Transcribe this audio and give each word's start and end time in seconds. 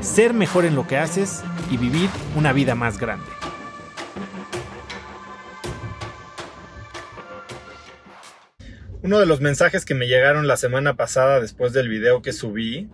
ser 0.00 0.32
mejor 0.34 0.64
en 0.64 0.74
lo 0.74 0.86
que 0.86 0.96
haces 0.96 1.42
y 1.70 1.76
vivir 1.76 2.08
una 2.36 2.52
vida 2.52 2.74
más 2.74 2.98
grande. 2.98 3.26
Uno 9.02 9.18
de 9.18 9.26
los 9.26 9.40
mensajes 9.40 9.84
que 9.84 9.94
me 9.94 10.08
llegaron 10.08 10.46
la 10.46 10.56
semana 10.56 10.94
pasada 10.94 11.40
después 11.40 11.72
del 11.72 11.88
video 11.88 12.20
que 12.20 12.32
subí 12.32 12.88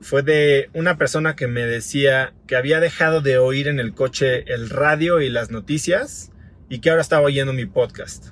fue 0.00 0.22
de 0.22 0.70
una 0.72 0.96
persona 0.96 1.34
que 1.34 1.48
me 1.48 1.62
decía 1.62 2.32
que 2.46 2.56
había 2.56 2.80
dejado 2.80 3.20
de 3.20 3.38
oír 3.38 3.66
en 3.66 3.80
el 3.80 3.92
coche 3.92 4.44
el 4.52 4.70
radio 4.70 5.20
y 5.20 5.28
las 5.28 5.50
noticias 5.50 6.30
y 6.68 6.80
que 6.80 6.90
ahora 6.90 7.02
estaba 7.02 7.26
oyendo 7.26 7.52
mi 7.52 7.66
podcast. 7.66 8.28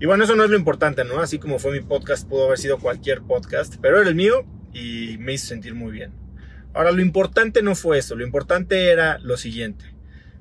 Y 0.00 0.06
bueno, 0.06 0.24
eso 0.24 0.34
no 0.34 0.44
es 0.44 0.50
lo 0.50 0.56
importante, 0.56 1.04
¿no? 1.04 1.20
Así 1.20 1.38
como 1.38 1.58
fue 1.58 1.72
mi 1.72 1.80
podcast, 1.80 2.28
pudo 2.28 2.46
haber 2.46 2.58
sido 2.58 2.78
cualquier 2.78 3.22
podcast, 3.22 3.76
pero 3.80 4.00
era 4.00 4.08
el 4.08 4.14
mío 4.14 4.44
y 4.72 5.16
me 5.18 5.34
hizo 5.34 5.46
sentir 5.46 5.74
muy 5.74 5.92
bien. 5.92 6.12
Ahora, 6.74 6.92
lo 6.92 7.02
importante 7.02 7.62
no 7.62 7.74
fue 7.74 7.98
eso, 7.98 8.14
lo 8.16 8.24
importante 8.24 8.90
era 8.90 9.18
lo 9.18 9.36
siguiente. 9.36 9.84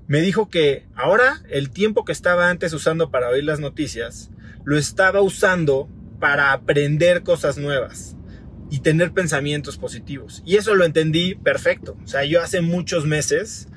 Me 0.08 0.22
dijo 0.22 0.50
que 0.50 0.86
ahora 0.96 1.42
el 1.50 1.70
tiempo 1.70 2.04
que 2.04 2.12
estaba 2.12 2.50
antes 2.50 2.74
usando 2.74 3.12
para 3.12 3.30
oír 3.30 3.44
las 3.44 3.60
noticias, 3.60 4.32
lo 4.66 4.78
estaba 4.78 5.22
usando 5.22 5.88
para 6.20 6.52
aprender 6.52 7.24
cosas 7.24 7.58
nuevas 7.58 8.16
y 8.70 8.80
tener 8.80 9.12
pensamientos 9.12 9.78
positivos. 9.78 10.44
Y 10.46 10.58
eso 10.58 10.76
lo 10.76 10.86
entendí 10.86 11.36
perfecto. 11.36 11.98
O 12.04 12.08
sea, 12.08 12.24
yo 12.26 12.42
hace 12.42 12.62
muchos 12.62 13.06
meses, 13.06 13.68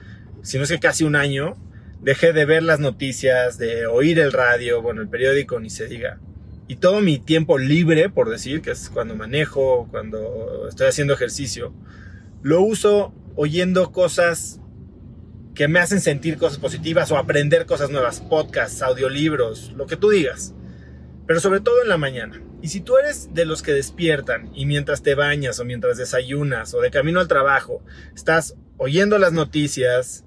si 0.43 0.59
no 0.59 0.65
es 0.65 0.71
que 0.71 0.81
casi 0.81 1.05
un 1.05 1.17
año, 1.17 1.57
dejé 2.01 2.33
de 2.33 2.45
ver 2.45 2.63
las 2.63 2.81
noticias, 2.81 3.59
de 3.59 3.87
oír 3.87 4.19
el 4.19 4.33
radio, 4.33 4.83
bueno, 4.83 5.01
el 5.01 5.09
periódico 5.09 5.61
ni 5.61 5.71
se 5.71 5.87
diga. 5.87 6.19
Y 6.69 6.77
todo 6.77 7.01
mi 7.01 7.19
tiempo 7.19 7.59
libre, 7.59 8.09
por 8.09 8.29
decir, 8.31 8.61
que 8.61 8.71
es 8.71 8.89
cuando 8.91 9.15
manejo, 9.15 9.89
cuando 9.91 10.67
estoy 10.69 10.89
haciendo 10.89 11.15
ejercicio, 11.15 11.75
lo 12.43 12.63
uso 12.63 13.15
oyendo 13.37 13.93
cosas 13.93 14.61
que 15.55 15.69
me 15.69 15.81
hacen 15.81 16.01
sentir 16.01 16.39
cosas 16.39 16.59
positivas 16.59 17.11
o 17.13 17.19
aprender 17.19 17.67
cosas 17.67 17.91
nuevas, 17.91 18.21
podcasts, 18.21 18.83
audiolibros, 18.83 19.73
lo 19.77 19.87
que 19.87 19.97
tú 19.97 20.11
digas. 20.11 20.55
Pero 21.27 21.41
sobre 21.41 21.61
todo 21.61 21.83
en 21.83 21.89
la 21.89 21.99
mañana. 21.99 22.43
Y 22.63 22.69
si 22.69 22.81
tú 22.81 22.97
eres 22.97 23.35
de 23.35 23.45
los 23.45 23.63
que 23.63 23.73
despiertan 23.73 24.51
y 24.55 24.67
mientras 24.67 25.03
te 25.03 25.15
bañas 25.15 25.59
o 25.59 25.65
mientras 25.65 25.99
desayunas 25.99 26.75
o 26.75 26.81
de 26.81 26.91
camino 26.91 27.21
al 27.21 27.29
trabajo, 27.29 27.83
estás 28.15 28.57
oyendo 28.77 29.19
las 29.19 29.33
noticias, 29.33 30.25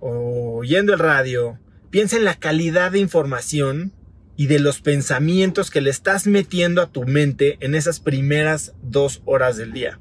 oyendo 0.00 0.92
el 0.92 0.98
radio, 0.98 1.58
piensa 1.90 2.16
en 2.16 2.24
la 2.24 2.34
calidad 2.34 2.92
de 2.92 2.98
información 2.98 3.92
y 4.36 4.46
de 4.46 4.60
los 4.60 4.80
pensamientos 4.80 5.70
que 5.70 5.80
le 5.80 5.90
estás 5.90 6.26
metiendo 6.26 6.82
a 6.82 6.92
tu 6.92 7.04
mente 7.04 7.56
en 7.60 7.74
esas 7.74 8.00
primeras 8.00 8.74
dos 8.82 9.22
horas 9.24 9.56
del 9.56 9.72
día. 9.72 9.98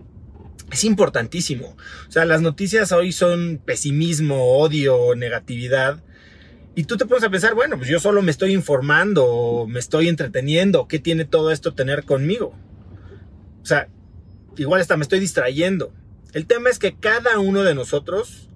Es 0.78 0.84
importantísimo. 0.84 1.76
O 2.08 2.12
sea, 2.12 2.24
las 2.26 2.44
noticias 2.44 2.92
hoy 2.92 3.12
son 3.12 3.60
pesimismo, 3.66 4.60
odio, 4.60 5.16
negatividad. 5.16 6.04
Y 6.76 6.84
tú 6.84 6.98
te 6.98 7.08
pones 7.08 7.24
a 7.24 7.32
pensar, 7.32 7.56
bueno, 7.56 7.78
pues 7.78 7.90
yo 7.90 8.00
solo 8.00 8.22
me 8.22 8.30
estoy 8.30 8.54
informando, 8.54 9.66
me 9.68 9.80
estoy 9.80 10.08
entreteniendo, 10.08 10.88
¿qué 10.88 11.00
tiene 11.00 11.26
todo 11.26 11.50
esto 11.50 11.74
tener 11.74 12.04
conmigo? 12.04 12.54
O 13.64 13.66
sea, 13.66 13.90
igual 14.56 14.80
hasta 14.80 14.98
me 14.98 15.02
estoy 15.02 15.20
distrayendo. 15.20 15.92
El 16.34 16.46
tema 16.46 16.70
es 16.70 16.78
que 16.78 16.96
cada 16.96 17.40
uno 17.40 17.64
de 17.64 17.74
nosotros 17.74 18.52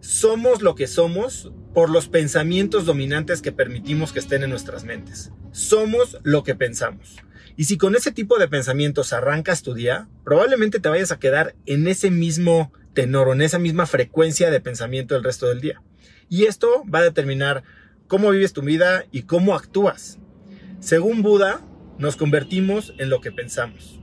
somos 0.00 0.62
lo 0.62 0.76
que 0.76 0.86
somos 0.86 1.52
por 1.74 1.90
los 1.90 2.08
pensamientos 2.08 2.86
dominantes 2.86 3.42
que 3.42 3.52
permitimos 3.52 4.14
que 4.14 4.20
estén 4.20 4.42
en 4.44 4.48
nuestras 4.48 4.84
mentes. 4.84 5.30
Somos 5.52 6.16
lo 6.22 6.42
que 6.42 6.54
pensamos. 6.54 7.16
Y 7.56 7.64
si 7.64 7.78
con 7.78 7.96
ese 7.96 8.12
tipo 8.12 8.38
de 8.38 8.48
pensamientos 8.48 9.12
arrancas 9.12 9.62
tu 9.62 9.74
día, 9.74 10.08
probablemente 10.24 10.78
te 10.78 10.88
vayas 10.88 11.10
a 11.10 11.18
quedar 11.18 11.54
en 11.64 11.88
ese 11.88 12.10
mismo 12.10 12.72
tenor 12.92 13.28
o 13.28 13.32
en 13.32 13.42
esa 13.42 13.58
misma 13.58 13.86
frecuencia 13.86 14.50
de 14.50 14.60
pensamiento 14.60 15.16
el 15.16 15.24
resto 15.24 15.46
del 15.48 15.60
día. 15.60 15.82
Y 16.28 16.44
esto 16.44 16.82
va 16.92 16.98
a 16.98 17.04
determinar 17.04 17.62
cómo 18.08 18.30
vives 18.30 18.52
tu 18.52 18.62
vida 18.62 19.04
y 19.10 19.22
cómo 19.22 19.54
actúas. 19.54 20.18
Según 20.80 21.22
Buda, 21.22 21.62
nos 21.98 22.16
convertimos 22.16 22.94
en 22.98 23.08
lo 23.08 23.20
que 23.20 23.32
pensamos. 23.32 24.00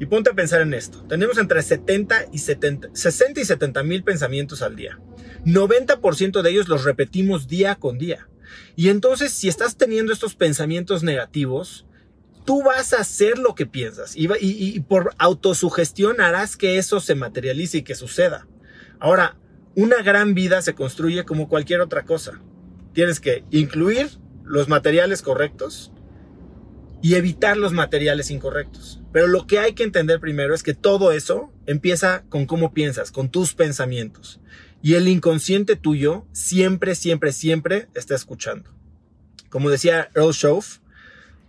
Y 0.00 0.06
ponte 0.06 0.30
a 0.30 0.34
pensar 0.34 0.62
en 0.62 0.74
esto. 0.74 1.04
Tenemos 1.08 1.38
entre 1.38 1.62
70 1.62 2.26
y 2.32 2.38
70, 2.38 2.88
60 2.92 3.40
y 3.40 3.44
70 3.44 3.82
mil 3.82 4.02
pensamientos 4.02 4.62
al 4.62 4.74
día. 4.74 4.98
90% 5.44 6.42
de 6.42 6.50
ellos 6.50 6.68
los 6.68 6.84
repetimos 6.84 7.46
día 7.46 7.74
con 7.76 7.98
día. 7.98 8.28
Y 8.76 8.88
entonces, 8.88 9.32
si 9.32 9.48
estás 9.48 9.76
teniendo 9.76 10.12
estos 10.12 10.34
pensamientos 10.34 11.02
negativos, 11.02 11.86
tú 12.44 12.62
vas 12.62 12.92
a 12.92 13.00
hacer 13.00 13.38
lo 13.38 13.54
que 13.54 13.66
piensas 13.66 14.14
y, 14.16 14.80
por 14.80 15.14
autosugestión 15.18 16.20
harás 16.20 16.56
que 16.56 16.78
eso 16.78 17.00
se 17.00 17.14
materialice 17.14 17.78
y 17.78 17.82
que 17.82 17.94
suceda. 17.94 18.46
Ahora, 18.98 19.36
una 19.74 20.02
gran 20.02 20.34
vida 20.34 20.62
se 20.62 20.74
construye 20.74 21.24
como 21.24 21.48
cualquier 21.48 21.80
otra 21.80 22.04
cosa. 22.04 22.40
Tienes 22.92 23.20
que 23.20 23.44
incluir 23.50 24.08
los 24.44 24.68
materiales 24.68 25.22
correctos 25.22 25.92
y 27.02 27.14
evitar 27.14 27.56
los 27.56 27.72
materiales 27.72 28.30
incorrectos. 28.30 29.00
Pero 29.12 29.26
lo 29.26 29.46
que 29.46 29.58
hay 29.58 29.72
que 29.74 29.84
entender 29.84 30.20
primero 30.20 30.54
es 30.54 30.62
que 30.62 30.74
todo 30.74 31.12
eso 31.12 31.52
empieza 31.66 32.24
con 32.28 32.46
cómo 32.46 32.74
piensas, 32.74 33.10
con 33.10 33.30
tus 33.30 33.54
pensamientos. 33.54 34.40
Y 34.82 34.94
el 34.94 35.08
inconsciente 35.08 35.76
tuyo 35.76 36.26
siempre, 36.32 36.94
siempre, 36.94 37.32
siempre 37.32 37.88
está 37.94 38.14
escuchando. 38.14 38.70
Como 39.50 39.70
decía 39.70 40.10
Earl 40.14 40.32
Shove, 40.32 40.80